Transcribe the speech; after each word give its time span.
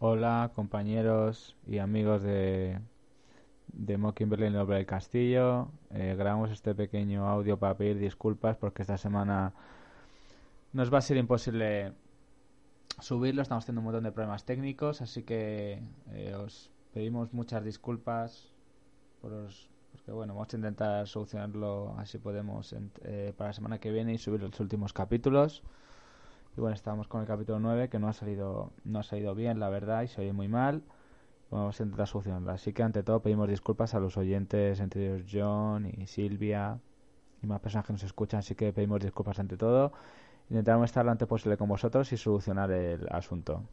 Hola 0.00 0.50
compañeros 0.54 1.56
y 1.66 1.78
amigos 1.78 2.22
de, 2.22 2.80
de 3.68 3.98
Mocking 3.98 4.30
Berlin 4.30 4.56
Over 4.56 4.78
el 4.78 4.86
Castillo. 4.86 5.70
Eh, 5.90 6.14
grabamos 6.18 6.50
este 6.50 6.74
pequeño 6.74 7.28
audio 7.28 7.58
para 7.58 7.76
pedir 7.76 7.98
disculpas 7.98 8.56
porque 8.56 8.82
esta 8.82 8.98
semana 8.98 9.54
nos 10.72 10.92
va 10.92 10.98
a 10.98 11.02
ser 11.02 11.16
imposible 11.16 11.92
subirlo. 13.00 13.42
Estamos 13.42 13.64
teniendo 13.64 13.80
un 13.80 13.84
montón 13.86 14.04
de 14.04 14.12
problemas 14.12 14.44
técnicos, 14.44 15.00
así 15.02 15.22
que 15.22 15.82
eh, 16.12 16.34
os 16.34 16.70
pedimos 16.92 17.32
muchas 17.32 17.64
disculpas 17.64 18.54
por 19.20 19.32
os- 19.32 19.68
porque 19.92 20.12
bueno, 20.12 20.34
vamos 20.34 20.52
a 20.52 20.56
intentar 20.56 21.06
solucionarlo 21.08 21.94
así 21.98 22.18
podemos 22.18 22.72
en- 22.72 22.90
eh, 23.02 23.32
para 23.36 23.50
la 23.50 23.54
semana 23.54 23.78
que 23.80 23.90
viene 23.92 24.14
y 24.14 24.18
subir 24.18 24.42
los 24.42 24.60
últimos 24.60 24.92
capítulos. 24.92 25.62
Y 26.56 26.60
bueno, 26.60 26.74
estábamos 26.74 27.08
con 27.08 27.20
el 27.20 27.26
capítulo 27.26 27.58
9 27.60 27.88
que 27.88 27.98
no 27.98 28.08
ha 28.08 28.12
salido 28.12 28.72
no 28.84 28.98
ha 29.00 29.02
salido 29.02 29.34
bien, 29.34 29.60
la 29.60 29.68
verdad, 29.68 30.02
y 30.02 30.08
se 30.08 30.20
oye 30.22 30.32
muy 30.32 30.48
mal. 30.48 30.82
Vamos 31.50 31.80
a 31.80 31.84
intentar 31.84 32.08
solucionarlo. 32.08 32.52
Así 32.52 32.72
que 32.74 32.82
ante 32.82 33.02
todo 33.04 33.22
pedimos 33.22 33.48
disculpas 33.48 33.94
a 33.94 34.00
los 34.00 34.16
oyentes, 34.18 34.80
entre 34.80 35.06
ellos 35.16 35.26
John 35.32 35.86
y 35.86 36.06
Silvia 36.08 36.80
y 37.42 37.46
más 37.48 37.60
personas 37.60 37.86
que 37.86 37.92
nos 37.94 38.04
escuchan, 38.04 38.40
así 38.40 38.54
que 38.56 38.72
pedimos 38.72 39.00
disculpas 39.00 39.38
ante 39.40 39.56
todo. 39.56 39.92
Intentaremos 40.50 40.86
estar 40.90 41.04
lo 41.04 41.12
antes 41.12 41.28
posible 41.28 41.56
con 41.58 41.68
vosotros 41.68 42.12
y 42.12 42.16
solucionar 42.18 42.70
el 42.72 43.08
asunto. 43.10 43.64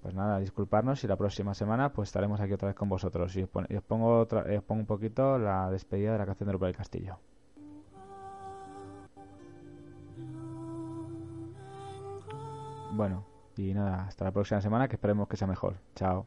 Pues 0.00 0.14
nada, 0.14 0.38
disculparnos 0.38 1.04
y 1.04 1.06
la 1.06 1.16
próxima 1.16 1.52
semana 1.52 1.92
pues 1.92 2.08
estaremos 2.08 2.40
aquí 2.40 2.52
otra 2.54 2.68
vez 2.68 2.76
con 2.76 2.88
vosotros. 2.88 3.36
Y 3.36 3.42
os, 3.42 3.82
pongo, 3.82 4.20
otra- 4.20 4.44
os 4.56 4.62
pongo 4.64 4.80
un 4.80 4.86
poquito 4.86 5.38
la 5.38 5.70
despedida 5.70 6.12
de 6.12 6.18
la 6.18 6.24
canción 6.26 6.46
de 6.46 6.52
Europa 6.52 6.66
del 6.66 6.76
Castillo. 6.76 7.18
Bueno, 12.96 13.26
y 13.56 13.74
nada, 13.74 14.06
hasta 14.06 14.24
la 14.24 14.32
próxima 14.32 14.62
semana 14.62 14.88
que 14.88 14.96
esperemos 14.96 15.28
que 15.28 15.36
sea 15.36 15.46
mejor. 15.46 15.76
Chao. 15.94 16.26